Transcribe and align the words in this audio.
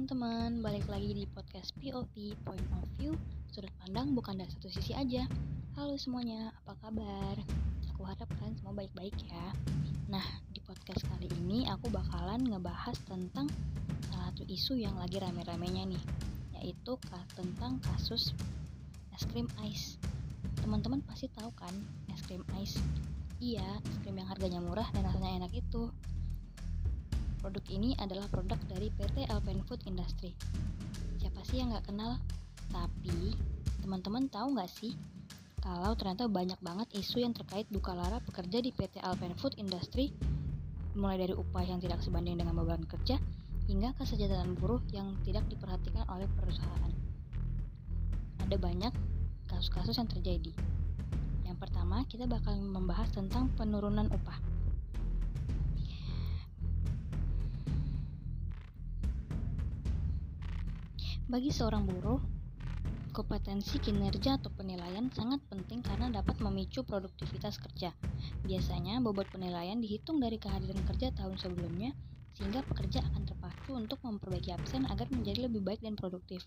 teman-teman, 0.00 0.64
balik 0.64 0.88
lagi 0.88 1.12
di 1.12 1.28
podcast 1.28 1.76
POV 1.76 2.32
Point 2.40 2.68
of 2.72 2.88
View. 2.96 3.12
Sudut 3.52 3.68
pandang 3.84 4.16
bukan 4.16 4.40
dari 4.40 4.48
satu 4.48 4.72
sisi 4.72 4.96
aja. 4.96 5.28
Halo 5.76 6.00
semuanya, 6.00 6.56
apa 6.56 6.72
kabar? 6.80 7.36
Aku 7.92 8.08
harap 8.08 8.24
kalian 8.40 8.56
semua 8.56 8.72
baik-baik 8.80 9.12
ya. 9.28 9.52
Nah, 10.08 10.24
di 10.56 10.64
podcast 10.64 11.04
kali 11.04 11.28
ini 11.44 11.68
aku 11.68 11.92
bakalan 11.92 12.40
ngebahas 12.48 12.96
tentang 13.04 13.52
salah 14.08 14.32
satu 14.32 14.48
isu 14.48 14.80
yang 14.80 14.96
lagi 14.96 15.20
rame-ramenya 15.20 15.92
nih 15.92 16.04
Yaitu 16.56 16.96
tentang 17.36 17.76
kasus 17.84 18.32
es 19.12 19.24
krim 19.28 19.52
ice. 19.68 20.00
Teman-teman 20.64 21.04
pasti 21.04 21.28
tahu 21.28 21.52
kan 21.52 21.76
es 22.08 22.24
krim 22.24 22.40
ice? 22.56 22.80
Iya, 23.36 23.68
es 23.84 23.96
krim 24.00 24.16
yang 24.16 24.32
harganya 24.32 24.64
murah 24.64 24.88
dan 24.96 25.04
rasanya 25.04 25.44
enak 25.44 25.60
itu 25.60 25.92
Produk 27.40 27.64
ini 27.72 27.96
adalah 27.96 28.28
produk 28.28 28.60
dari 28.68 28.92
PT 29.00 29.24
Alpen 29.32 29.64
Food 29.64 29.88
Industry. 29.88 30.36
Siapa 31.16 31.40
sih 31.48 31.64
yang 31.64 31.72
nggak 31.72 31.88
kenal? 31.88 32.20
Tapi, 32.68 33.32
teman-teman 33.80 34.28
tahu 34.28 34.52
nggak 34.52 34.68
sih 34.68 34.92
kalau 35.60 35.92
ternyata 35.96 36.28
banyak 36.28 36.60
banget 36.60 36.88
isu 36.96 37.20
yang 37.20 37.32
terkait 37.36 37.68
duka 37.68 37.96
lara 37.96 38.20
pekerja 38.24 38.60
di 38.64 38.72
PT 38.72 39.00
Alpen 39.00 39.32
Food 39.36 39.56
Industry 39.56 40.12
mulai 40.96 41.20
dari 41.20 41.32
upah 41.36 41.64
yang 41.64 41.80
tidak 41.80 42.04
sebanding 42.04 42.40
dengan 42.40 42.56
beban 42.60 42.84
kerja 42.84 43.16
hingga 43.68 43.96
kesejahteraan 43.96 44.56
buruh 44.60 44.84
yang 44.92 45.16
tidak 45.24 45.48
diperhatikan 45.48 46.04
oleh 46.12 46.28
perusahaan. 46.36 46.92
Ada 48.44 48.56
banyak 48.60 48.92
kasus-kasus 49.48 49.96
yang 49.96 50.08
terjadi. 50.12 50.52
Yang 51.48 51.56
pertama, 51.56 52.04
kita 52.04 52.28
bakal 52.28 52.56
membahas 52.60 53.08
tentang 53.16 53.48
penurunan 53.56 54.12
upah. 54.12 54.49
Bagi 61.30 61.54
seorang 61.54 61.86
buruh, 61.86 62.18
kompetensi 63.14 63.78
kinerja 63.78 64.42
atau 64.42 64.50
penilaian 64.50 65.14
sangat 65.14 65.38
penting 65.46 65.78
karena 65.78 66.10
dapat 66.10 66.42
memicu 66.42 66.82
produktivitas 66.82 67.54
kerja. 67.62 67.94
Biasanya, 68.42 68.98
bobot 68.98 69.30
penilaian 69.30 69.78
dihitung 69.78 70.18
dari 70.18 70.42
kehadiran 70.42 70.82
kerja 70.90 71.14
tahun 71.14 71.38
sebelumnya, 71.38 71.94
sehingga 72.34 72.66
pekerja 72.66 73.06
akan 73.14 73.30
terpacu 73.30 73.78
untuk 73.78 74.02
memperbaiki 74.02 74.50
absen 74.50 74.90
agar 74.90 75.06
menjadi 75.14 75.46
lebih 75.46 75.62
baik 75.62 75.78
dan 75.86 75.94
produktif. 75.94 76.42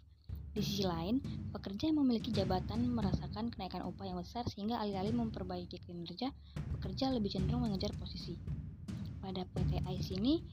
Di 0.52 0.60
sisi 0.60 0.84
lain, 0.84 1.24
pekerja 1.56 1.88
yang 1.88 2.04
memiliki 2.04 2.36
jabatan 2.36 2.84
merasakan 2.84 3.56
kenaikan 3.56 3.88
upah 3.88 4.04
yang 4.04 4.20
besar 4.20 4.44
sehingga 4.52 4.84
alih-alih 4.84 5.16
memperbaiki 5.16 5.80
kinerja, 5.80 6.36
pekerja 6.76 7.08
lebih 7.08 7.32
cenderung 7.32 7.64
mengejar 7.64 7.96
posisi. 7.96 8.36
Pada 9.24 9.48
PT 9.48 9.80
ICE 9.80 10.20
ini, 10.20 10.44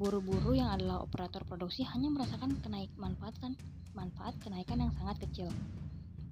Buru-buru 0.00 0.56
yang 0.56 0.72
adalah 0.72 1.04
operator 1.04 1.44
produksi 1.44 1.84
hanya 1.84 2.08
merasakan 2.08 2.56
kenaik 2.64 2.88
manfaat 2.96 3.36
kan 3.36 3.52
manfaat 3.92 4.32
kenaikan 4.40 4.80
yang 4.80 4.88
sangat 4.96 5.28
kecil. 5.28 5.52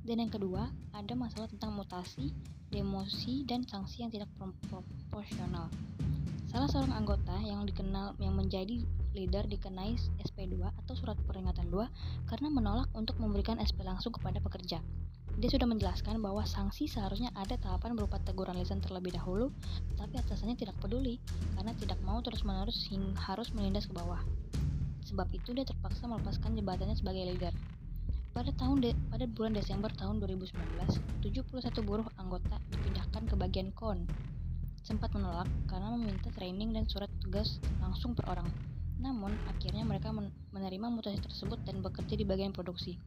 Dan 0.08 0.24
yang 0.24 0.32
kedua, 0.32 0.72
ada 0.96 1.12
masalah 1.12 1.52
tentang 1.52 1.76
mutasi, 1.76 2.32
demosi, 2.72 3.44
dan 3.44 3.68
sanksi 3.68 4.08
yang 4.08 4.08
tidak 4.08 4.32
proporsional. 4.40 5.68
Salah 6.48 6.64
seorang 6.72 6.96
anggota 6.96 7.36
yang 7.44 7.68
dikenal 7.68 8.16
yang 8.16 8.40
menjadi 8.40 8.88
leader 9.12 9.44
dikenai 9.44 10.00
SP2 10.24 10.64
atau 10.64 10.96
surat 10.96 11.20
peringatan 11.28 11.68
2 11.68 12.24
karena 12.24 12.48
menolak 12.48 12.88
untuk 12.96 13.20
memberikan 13.20 13.60
SP 13.60 13.84
langsung 13.84 14.16
kepada 14.16 14.40
pekerja. 14.40 14.80
Dia 15.38 15.54
sudah 15.54 15.70
menjelaskan 15.70 16.18
bahwa 16.18 16.42
sanksi 16.42 16.90
seharusnya 16.90 17.30
ada 17.38 17.54
tahapan 17.54 17.94
berupa 17.94 18.18
teguran 18.26 18.58
lisan 18.58 18.82
terlebih 18.82 19.14
dahulu, 19.14 19.54
tapi 19.94 20.18
atasannya 20.18 20.58
tidak 20.58 20.74
peduli 20.82 21.22
karena 21.54 21.70
tidak 21.78 21.94
mau 22.02 22.18
terus-menerus 22.18 22.90
harus 23.22 23.54
menindas 23.54 23.86
ke 23.86 23.94
bawah. 23.94 24.18
Sebab 25.06 25.30
itu 25.30 25.54
dia 25.54 25.62
terpaksa 25.62 26.10
melepaskan 26.10 26.58
jabatannya 26.58 26.98
sebagai 26.98 27.22
leader. 27.22 27.54
Pada 28.34 28.50
tahun 28.58 28.82
de 28.82 28.90
pada 29.14 29.30
bulan 29.30 29.54
Desember 29.54 29.94
tahun 29.94 30.18
2019, 30.26 30.58
71 31.22 31.86
buruh 31.86 32.10
anggota 32.18 32.58
dipindahkan 32.74 33.30
ke 33.30 33.34
bagian 33.38 33.70
kon. 33.78 34.10
Sempat 34.82 35.14
menolak 35.14 35.46
karena 35.70 35.94
meminta 35.94 36.34
training 36.34 36.74
dan 36.74 36.90
surat 36.90 37.14
tugas 37.22 37.62
langsung 37.78 38.10
per 38.18 38.26
orang. 38.26 38.50
Namun, 38.98 39.38
akhirnya 39.46 39.86
mereka 39.86 40.10
menerima 40.50 40.86
mutasi 40.90 41.22
tersebut 41.22 41.62
dan 41.62 41.78
bekerja 41.78 42.18
di 42.18 42.26
bagian 42.26 42.50
produksi. 42.50 42.98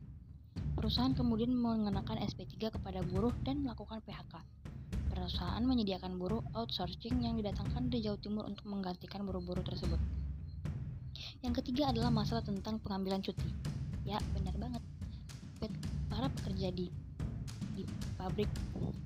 Perusahaan 0.82 1.14
kemudian 1.14 1.54
mengenakan 1.54 2.18
SP3 2.26 2.74
kepada 2.74 3.06
buruh 3.06 3.30
dan 3.46 3.62
melakukan 3.62 4.02
PHK. 4.02 4.34
Perusahaan 5.14 5.62
menyediakan 5.62 6.18
buruh 6.18 6.42
outsourcing 6.58 7.22
yang 7.22 7.38
didatangkan 7.38 7.94
dari 7.94 8.02
Jawa 8.02 8.18
Timur 8.18 8.50
untuk 8.50 8.66
menggantikan 8.66 9.22
buruh-buruh 9.22 9.62
tersebut. 9.62 10.02
Yang 11.46 11.62
ketiga 11.62 11.94
adalah 11.94 12.10
masalah 12.10 12.42
tentang 12.42 12.82
pengambilan 12.82 13.22
cuti. 13.22 13.46
Ya, 14.10 14.18
benar 14.34 14.58
banget. 14.58 14.82
Para 16.10 16.34
pekerja 16.42 16.74
di 16.74 16.90
di 17.78 17.86
pabrik 18.18 18.50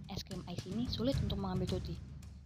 es 0.08 0.24
krim 0.24 0.48
ice 0.48 0.72
ini 0.72 0.88
sulit 0.88 1.20
untuk 1.20 1.44
mengambil 1.44 1.76
cuti. 1.76 2.00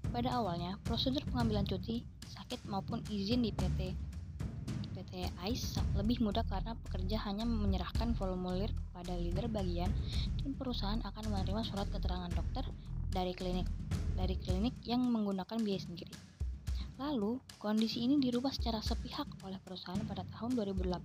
Pada 0.09 0.41
awalnya, 0.41 0.81
prosedur 0.81 1.21
pengambilan 1.29 1.69
cuti, 1.69 2.01
sakit 2.33 2.65
maupun 2.65 3.05
izin 3.13 3.45
di 3.45 3.53
PT 3.53 3.93
PT 3.93 4.08
ICE 5.43 5.83
lebih 5.99 6.23
mudah 6.23 6.47
karena 6.47 6.79
pekerja 6.87 7.19
hanya 7.27 7.43
menyerahkan 7.43 8.15
formulir 8.15 8.71
kepada 8.71 9.19
leader 9.19 9.51
bagian 9.51 9.91
dan 10.39 10.51
perusahaan 10.55 11.01
akan 11.03 11.23
menerima 11.35 11.61
surat 11.67 11.91
keterangan 11.91 12.31
dokter 12.31 12.63
dari 13.11 13.35
klinik 13.35 13.67
dari 14.15 14.35
klinik 14.39 14.75
yang 14.83 15.03
menggunakan 15.03 15.59
biaya 15.63 15.79
sendiri. 15.83 16.11
Lalu, 16.99 17.39
kondisi 17.55 18.03
ini 18.03 18.19
dirubah 18.19 18.51
secara 18.51 18.83
sepihak 18.83 19.23
oleh 19.47 19.55
perusahaan 19.63 20.03
pada 20.03 20.27
tahun 20.35 20.59
2018. 20.59 20.99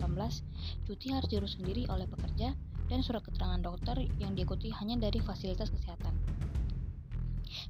Cuti 0.83 1.07
harus 1.15 1.31
diurus 1.31 1.55
sendiri 1.55 1.87
oleh 1.87 2.03
pekerja 2.03 2.51
dan 2.91 2.99
surat 2.99 3.23
keterangan 3.23 3.63
dokter 3.63 4.03
yang 4.19 4.35
diikuti 4.35 4.75
hanya 4.75 4.99
dari 4.99 5.23
fasilitas 5.23 5.71
kesehatan. 5.71 6.24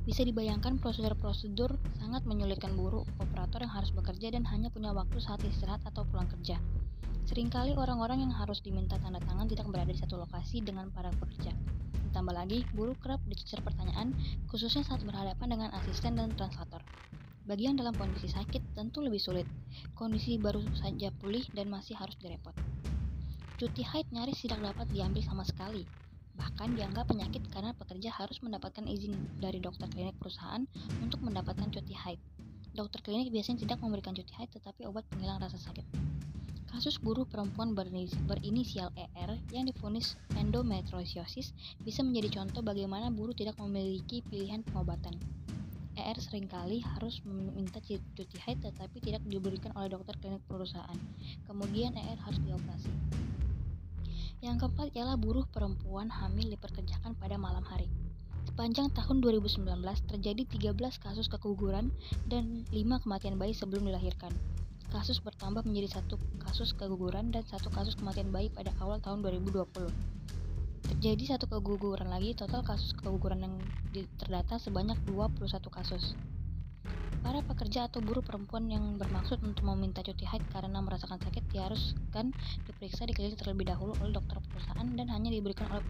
Bisa 0.03 0.21
dibayangkan 0.25 0.77
prosedur-prosedur 0.81 1.75
sangat 1.97 2.25
menyulitkan 2.25 2.73
buruh 2.73 3.05
operator 3.21 3.61
yang 3.63 3.73
harus 3.73 3.89
bekerja 3.93 4.33
dan 4.33 4.45
hanya 4.49 4.69
punya 4.69 4.93
waktu 4.93 5.17
saat 5.21 5.41
istirahat 5.45 5.81
atau 5.87 6.05
pulang 6.07 6.29
kerja. 6.29 6.57
Seringkali 7.25 7.73
orang-orang 7.73 8.21
yang 8.21 8.33
harus 8.37 8.61
diminta 8.61 9.01
tanda 9.01 9.17
tangan 9.25 9.49
tidak 9.49 9.65
berada 9.71 9.89
di 9.89 9.97
satu 9.97 10.21
lokasi 10.21 10.61
dengan 10.61 10.93
para 10.93 11.09
pekerja. 11.09 11.49
Ditambah 12.11 12.35
lagi, 12.37 12.63
buruh 12.77 12.93
kerap 13.01 13.17
dicecar 13.25 13.65
pertanyaan, 13.65 14.13
khususnya 14.45 14.85
saat 14.85 15.01
berhadapan 15.01 15.57
dengan 15.57 15.69
asisten 15.73 16.21
dan 16.21 16.29
translator. 16.37 16.85
Bagi 17.45 17.69
yang 17.69 17.77
dalam 17.77 17.93
kondisi 17.97 18.29
sakit 18.29 18.77
tentu 18.77 19.01
lebih 19.01 19.21
sulit. 19.21 19.45
Kondisi 19.97 20.37
baru 20.37 20.65
saja 20.77 21.13
pulih 21.17 21.45
dan 21.53 21.69
masih 21.69 21.97
harus 21.97 22.17
direpot. 22.17 22.53
Cuti 23.57 23.81
haid 23.85 24.09
nyaris 24.13 24.41
tidak 24.41 24.61
dapat 24.61 24.89
diambil 24.93 25.21
sama 25.25 25.45
sekali, 25.45 25.85
Bahkan 26.35 26.75
dianggap 26.75 27.07
penyakit 27.11 27.47
karena 27.51 27.71
pekerja 27.75 28.11
harus 28.11 28.43
mendapatkan 28.43 28.83
izin 28.83 29.15
dari 29.39 29.63
dokter 29.63 29.87
klinik 29.91 30.15
perusahaan 30.19 30.67
untuk 30.99 31.23
mendapatkan 31.23 31.71
cuti 31.71 31.95
haid. 31.95 32.19
Dokter 32.75 32.99
klinik 32.99 33.31
biasanya 33.31 33.63
tidak 33.63 33.79
memberikan 33.79 34.11
cuti 34.11 34.35
haid 34.35 34.51
tetapi 34.51 34.83
obat 34.83 35.07
penghilang 35.07 35.39
rasa 35.39 35.55
sakit. 35.55 35.87
Kasus 36.67 36.99
buruh 36.99 37.23
perempuan 37.23 37.71
berinisial 38.27 38.91
ER 38.99 39.31
yang 39.55 39.63
difonis 39.63 40.19
endometriosis 40.35 41.55
bisa 41.79 42.03
menjadi 42.03 42.43
contoh 42.43 42.59
bagaimana 42.59 43.07
buruh 43.07 43.31
tidak 43.31 43.55
memiliki 43.63 44.19
pilihan 44.27 44.59
pengobatan. 44.67 45.15
ER 45.95 46.19
sering 46.19 46.51
kali 46.51 46.83
harus 46.83 47.23
meminta 47.23 47.79
cuti 47.79 48.37
haid 48.43 48.59
tetapi 48.59 48.99
tidak 48.99 49.23
diberikan 49.23 49.71
oleh 49.79 49.87
dokter 49.87 50.19
klinik 50.19 50.43
perusahaan. 50.51 50.99
Kemudian 51.47 51.95
ER 51.95 52.19
harus 52.19 52.43
dioperasi. 52.43 52.91
Yang 54.45 54.61
keempat 54.61 54.93
ialah 54.93 55.17
buruh 55.17 55.49
perempuan 55.49 56.05
hamil 56.05 56.53
diperkerjakan 56.53 57.17
pada 57.17 57.33
malam 57.33 57.65
hari. 57.65 57.89
Sepanjang 58.45 58.93
tahun 58.93 59.25
2019 59.25 59.65
terjadi 60.05 60.45
13 60.45 61.01
kasus 61.01 61.25
keguguran 61.25 61.89
dan 62.29 62.61
5 62.69 63.01
kematian 63.01 63.41
bayi 63.41 63.57
sebelum 63.57 63.89
dilahirkan. 63.89 64.29
Kasus 64.93 65.17
bertambah 65.17 65.65
menjadi 65.65 65.97
satu 65.97 66.21
kasus 66.37 66.77
keguguran 66.77 67.33
dan 67.33 67.41
satu 67.49 67.73
kasus 67.73 67.97
kematian 67.97 68.29
bayi 68.29 68.53
pada 68.53 68.69
awal 68.85 69.01
tahun 69.01 69.25
2020. 69.25 69.65
Terjadi 70.93 71.23
satu 71.25 71.49
keguguran 71.49 72.13
lagi, 72.13 72.37
total 72.37 72.61
kasus 72.61 72.93
keguguran 72.93 73.49
yang 73.49 73.55
terdata 74.21 74.61
sebanyak 74.61 75.01
21 75.09 75.41
kasus. 75.73 76.13
Para 77.35 77.51
pekerja 77.51 77.91
atau 77.91 77.99
buruh 77.99 78.23
perempuan 78.23 78.71
yang 78.71 78.95
bermaksud 78.95 79.43
untuk 79.43 79.67
meminta 79.67 79.99
cuti 79.99 80.23
haid 80.23 80.39
karena 80.55 80.79
merasakan 80.79 81.19
sakit 81.19 81.43
diharuskan 81.51 82.31
diperiksa 82.63 83.03
di 83.03 83.11
klinik 83.11 83.35
terlebih 83.35 83.67
dahulu 83.75 83.91
oleh 83.99 84.15
dokter 84.15 84.39
perusahaan 84.39 84.87
dan 84.95 85.11
hanya 85.11 85.35
diberikan 85.35 85.67
oleh 85.67 85.83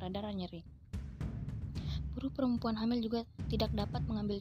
peredaran 0.00 0.32
nyeri. 0.40 0.64
Buruh 2.16 2.32
perempuan 2.32 2.80
hamil 2.80 3.04
juga 3.04 3.28
tidak 3.52 3.76
dapat 3.76 4.00
mengambil 4.08 4.40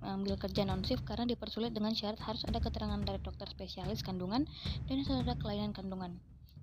mengambil 0.00 0.40
kerja 0.40 0.64
non 0.64 0.80
shift 0.88 1.04
karena 1.04 1.28
dipersulit 1.28 1.76
dengan 1.76 1.92
syarat 1.92 2.24
harus 2.24 2.48
ada 2.48 2.56
keterangan 2.56 3.04
dari 3.04 3.20
dokter 3.20 3.44
spesialis 3.44 4.00
kandungan 4.00 4.48
dan 4.88 5.04
ada 5.04 5.36
kelainan 5.36 5.76
kandungan. 5.76 6.16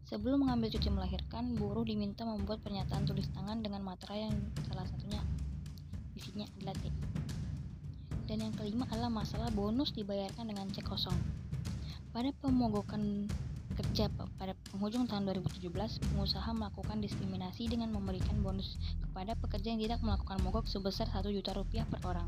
Sebelum 0.09 0.49
mengambil 0.49 0.73
cuti 0.73 0.89
melahirkan, 0.89 1.53
buruh 1.61 1.85
diminta 1.85 2.25
membuat 2.25 2.65
pernyataan 2.65 3.05
tulis 3.05 3.29
tangan 3.37 3.61
dengan 3.61 3.85
materai 3.85 4.25
yang 4.25 4.33
salah 4.65 4.89
satunya 4.89 5.21
isinya 6.17 6.49
adalah. 6.57 7.18
Dan 8.39 8.55
yang 8.55 8.55
kelima 8.55 8.87
adalah 8.87 9.11
masalah 9.11 9.51
bonus 9.51 9.91
dibayarkan 9.91 10.47
dengan 10.47 10.71
cek 10.71 10.87
kosong. 10.87 11.19
Pada 12.15 12.31
pemogokan 12.39 13.27
Sejak 13.79 14.11
pada 14.35 14.55
penghujung 14.71 15.07
tahun 15.07 15.27
2017, 15.27 15.71
pengusaha 16.11 16.51
melakukan 16.51 16.99
diskriminasi 16.99 17.71
dengan 17.71 17.95
memberikan 17.95 18.35
bonus 18.43 18.75
kepada 18.99 19.39
pekerja 19.39 19.71
yang 19.71 19.79
tidak 19.79 19.99
melakukan 20.03 20.39
mogok 20.43 20.67
sebesar 20.67 21.07
1 21.07 21.31
juta 21.31 21.55
rupiah 21.55 21.87
per 21.87 22.03
orang. 22.03 22.27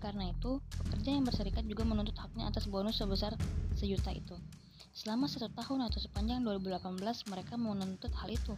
Karena 0.00 0.28
itu, 0.28 0.60
pekerja 0.76 1.16
yang 1.16 1.24
berserikat 1.24 1.64
juga 1.64 1.88
menuntut 1.88 2.12
haknya 2.20 2.52
atas 2.52 2.68
bonus 2.68 3.00
sebesar 3.00 3.32
sejuta 3.76 4.12
itu. 4.12 4.36
Selama 4.92 5.24
satu 5.24 5.48
tahun 5.52 5.88
atau 5.88 6.00
sepanjang 6.04 6.44
2018, 6.44 7.32
mereka 7.32 7.56
menuntut 7.56 8.12
hal 8.20 8.28
itu. 8.28 8.52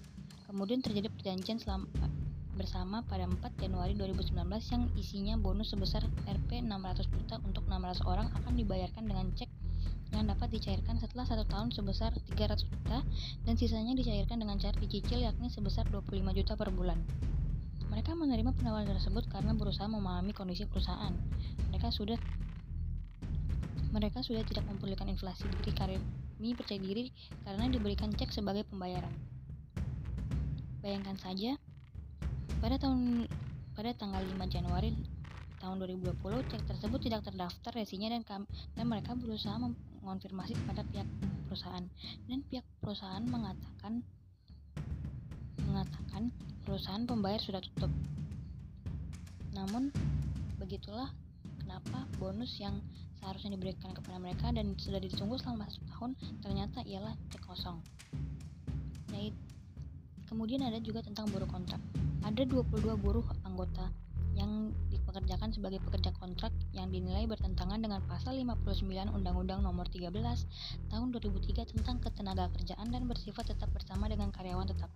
Kemudian 0.50 0.82
terjadi 0.82 1.06
perjanjian 1.10 1.62
selama, 1.62 1.86
bersama 2.56 3.04
pada 3.04 3.28
4 3.28 3.38
Januari 3.60 3.92
2019 3.94 4.32
yang 4.72 4.82
isinya 4.96 5.34
bonus 5.36 5.76
sebesar 5.76 6.02
Rp 6.24 6.50
600 6.64 7.06
juta 7.12 7.36
untuk 7.44 7.68
600 7.68 8.02
orang 8.08 8.32
akan 8.32 8.52
dibayarkan 8.56 9.04
dengan 9.04 9.28
cek 9.36 9.46
yang 10.16 10.24
dapat 10.32 10.48
dicairkan 10.48 10.96
setelah 10.96 11.28
satu 11.28 11.44
tahun 11.44 11.68
sebesar 11.70 12.16
300 12.16 12.64
juta 12.64 13.04
dan 13.44 13.54
sisanya 13.60 13.92
dicairkan 13.92 14.40
dengan 14.40 14.56
cara 14.56 14.72
dicicil 14.80 15.20
yakni 15.20 15.52
sebesar 15.52 15.84
25 15.92 16.16
juta 16.32 16.56
per 16.56 16.72
bulan. 16.72 16.98
Mereka 17.92 18.16
menerima 18.16 18.50
penawaran 18.56 18.88
tersebut 18.88 19.28
karena 19.28 19.52
berusaha 19.52 19.86
memahami 19.86 20.32
kondisi 20.32 20.64
perusahaan. 20.64 21.12
Mereka 21.70 21.92
sudah 21.92 22.18
mereka 23.92 24.20
sudah 24.20 24.42
tidak 24.44 24.66
memperlukan 24.68 25.08
inflasi 25.08 25.46
diri 25.62 25.72
kami 25.72 25.96
percaya 26.52 26.80
diri 26.80 27.08
karena 27.44 27.64
diberikan 27.68 28.12
cek 28.12 28.28
sebagai 28.32 28.68
pembayaran. 28.68 29.12
Bayangkan 30.84 31.16
saja, 31.18 31.56
pada 32.60 32.76
tahun 32.80 33.28
pada 33.76 33.90
tanggal 33.92 34.22
5 34.24 34.54
Januari 34.54 34.96
tahun 35.60 35.76
2020 35.80 36.50
cek 36.52 36.62
tersebut 36.68 37.00
tidak 37.00 37.24
terdaftar 37.24 37.72
resinya 37.76 38.12
dan 38.12 38.44
dan 38.76 38.84
mereka 38.88 39.12
berusaha 39.16 39.56
mengonfirmasi 39.56 40.56
kepada 40.64 40.84
pihak 40.88 41.08
perusahaan 41.48 41.84
dan 42.28 42.38
pihak 42.48 42.66
perusahaan 42.80 43.24
mengatakan 43.24 44.04
mengatakan 45.66 46.32
perusahaan 46.64 47.04
pembayar 47.04 47.38
sudah 47.42 47.60
tutup. 47.60 47.92
Namun, 49.52 49.94
begitulah 50.58 51.12
kenapa 51.60 52.08
bonus 52.16 52.56
yang 52.56 52.80
seharusnya 53.20 53.56
diberikan 53.58 53.92
kepada 53.92 54.16
mereka 54.16 54.52
dan 54.52 54.72
sudah 54.76 55.00
ditunggu 55.00 55.36
selama 55.40 55.68
satu 55.68 55.84
tahun 55.92 56.10
ternyata 56.40 56.80
ialah 56.88 57.12
cek 57.32 57.42
kosong. 57.44 57.78
Nah, 59.12 59.30
kemudian 60.28 60.64
ada 60.64 60.80
juga 60.80 61.04
tentang 61.04 61.28
buruh 61.28 61.48
kontrak. 61.48 61.80
Ada 62.26 62.42
22 62.42 62.98
buruh 62.98 63.22
anggota 63.46 63.86
yang 64.34 64.74
dipekerjakan 64.90 65.54
sebagai 65.54 65.78
pekerja 65.78 66.10
kontrak 66.18 66.50
yang 66.74 66.90
dinilai 66.90 67.22
bertentangan 67.30 67.78
dengan 67.78 68.02
pasal 68.10 68.34
59 68.34 69.14
Undang-Undang 69.14 69.62
Nomor 69.62 69.86
13 69.86 70.10
Tahun 70.90 71.08
2003 71.14 71.70
tentang 71.70 72.02
ketenaga 72.02 72.50
kerjaan 72.58 72.90
dan 72.90 73.06
bersifat 73.06 73.54
tetap 73.54 73.70
bersama 73.70 74.10
dengan 74.10 74.34
karyawan 74.34 74.66
tetap. 74.66 74.90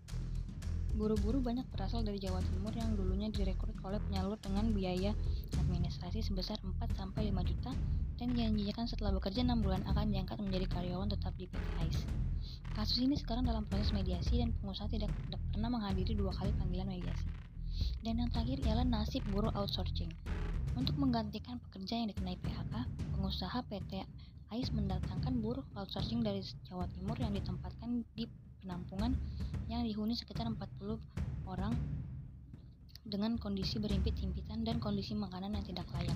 Buru-buru 0.90 1.38
banyak 1.38 1.66
berasal 1.70 2.02
dari 2.02 2.18
Jawa 2.18 2.42
Timur 2.42 2.74
yang 2.74 2.98
dulunya 2.98 3.30
direkrut 3.30 3.78
oleh 3.86 4.02
penyalur 4.10 4.34
dengan 4.42 4.74
biaya 4.74 5.14
administrasi 5.62 6.18
sebesar 6.26 6.58
4-5 6.62 7.14
juta 7.46 7.70
dan 8.18 8.36
dijanjikan 8.36 8.84
setelah 8.90 9.14
bekerja 9.16 9.46
6 9.46 9.64
bulan 9.64 9.80
akan 9.86 10.10
diangkat 10.10 10.36
menjadi 10.42 10.66
karyawan 10.68 11.08
tetap 11.08 11.32
di 11.38 11.46
PT 11.46 11.66
AIS. 11.80 11.98
Kasus 12.74 12.98
ini 13.00 13.14
sekarang 13.14 13.46
dalam 13.46 13.64
proses 13.70 13.94
mediasi 13.94 14.42
dan 14.42 14.50
pengusaha 14.58 14.90
tidak, 14.90 15.08
tidak 15.28 15.42
pernah 15.54 15.70
menghadiri 15.72 16.12
dua 16.18 16.34
kali 16.34 16.50
panggilan 16.58 16.90
mediasi. 16.90 17.26
Dan 18.02 18.20
yang 18.20 18.28
terakhir 18.34 18.58
ialah 18.66 18.84
nasib 18.84 19.22
buruh 19.30 19.54
outsourcing. 19.54 20.10
Untuk 20.74 20.98
menggantikan 20.98 21.62
pekerja 21.68 22.02
yang 22.02 22.08
dikenai 22.10 22.36
PHK, 22.40 22.74
pengusaha 23.16 23.58
PT 23.68 24.04
AIS 24.50 24.68
mendatangkan 24.74 25.38
buruh 25.38 25.62
outsourcing 25.78 26.26
dari 26.26 26.42
Jawa 26.66 26.90
Timur 26.90 27.14
yang 27.22 27.30
ditempatkan 27.30 28.02
di 28.18 28.26
penampungan 28.70 29.18
yang 29.66 29.82
dihuni 29.82 30.14
sekitar 30.14 30.46
40 30.46 30.94
orang 31.50 31.74
dengan 33.02 33.34
kondisi 33.34 33.82
berimpit-impitan 33.82 34.62
dan 34.62 34.78
kondisi 34.78 35.18
makanan 35.18 35.58
yang 35.58 35.66
tidak 35.66 35.90
layak. 35.90 36.14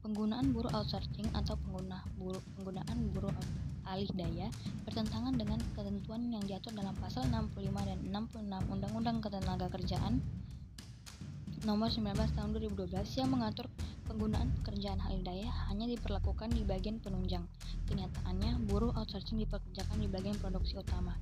Penggunaan 0.00 0.56
buruh 0.56 0.72
outsourcing 0.72 1.28
atau 1.36 1.60
pengguna 1.60 2.00
buruh, 2.16 2.40
penggunaan 2.56 3.12
buruh 3.12 3.36
alih 3.84 4.08
daya 4.16 4.48
bertentangan 4.88 5.36
dengan 5.36 5.60
ketentuan 5.76 6.32
yang 6.32 6.40
diatur 6.48 6.72
dalam 6.72 6.96
pasal 6.96 7.28
65 7.28 7.60
dan 7.84 8.00
66 8.16 8.72
Undang-Undang 8.72 9.20
Ketenagakerjaan 9.20 10.24
nomor 11.68 11.92
19 11.92 12.16
tahun 12.16 12.48
2012 12.56 13.20
yang 13.20 13.28
mengatur 13.28 13.68
penggunaan 14.08 14.48
pekerjaan 14.64 15.04
alih 15.04 15.20
daya 15.20 15.48
hanya 15.68 15.84
diperlakukan 15.84 16.48
di 16.48 16.64
bagian 16.64 16.96
penunjang. 17.04 17.44
Kenyataannya, 17.92 18.64
buruh 18.64 18.96
outsourcing 18.96 19.36
dipekerjakan 19.44 20.00
di 20.00 20.08
bagian 20.08 20.40
produksi 20.40 20.80
utama. 20.80 21.12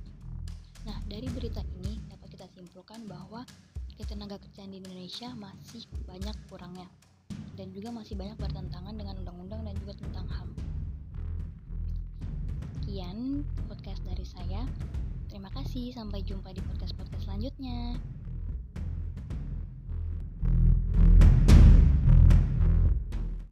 Nah, 0.87 0.95
dari 1.03 1.27
berita 1.27 1.59
ini 1.83 1.99
dapat 2.07 2.31
kita 2.31 2.47
simpulkan 2.55 3.03
bahwa 3.11 3.43
ketenaga 3.99 4.39
kerjaan 4.39 4.71
di 4.71 4.79
Indonesia 4.79 5.35
masih 5.35 5.83
banyak 6.07 6.31
kurangnya 6.47 6.87
dan 7.59 7.73
juga 7.75 7.91
masih 7.91 8.15
banyak 8.15 8.39
bertentangan 8.39 8.95
dengan 8.95 9.19
undang-undang 9.19 9.67
dan 9.67 9.75
juga 9.83 9.99
tentang 9.99 10.25
HAM. 10.31 10.49
Sekian 12.79 13.43
podcast 13.67 13.99
dari 14.07 14.23
saya. 14.23 14.63
Terima 15.27 15.51
kasih, 15.51 15.91
sampai 15.91 16.23
jumpa 16.23 16.55
di 16.55 16.63
podcast-podcast 16.63 17.27
selanjutnya. 17.27 17.99